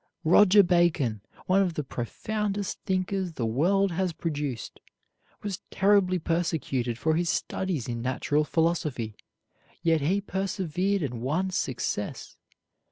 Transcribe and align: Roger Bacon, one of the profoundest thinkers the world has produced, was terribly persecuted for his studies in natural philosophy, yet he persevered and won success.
Roger 0.23 0.63
Bacon, 0.63 1.21
one 1.45 1.61
of 1.61 1.75
the 1.75 1.83
profoundest 1.83 2.79
thinkers 2.87 3.33
the 3.33 3.45
world 3.45 3.91
has 3.91 4.13
produced, 4.13 4.79
was 5.43 5.61
terribly 5.69 6.17
persecuted 6.17 6.97
for 6.97 7.13
his 7.15 7.29
studies 7.29 7.87
in 7.87 8.01
natural 8.01 8.43
philosophy, 8.43 9.15
yet 9.83 10.01
he 10.01 10.19
persevered 10.19 11.03
and 11.03 11.21
won 11.21 11.51
success. 11.51 12.35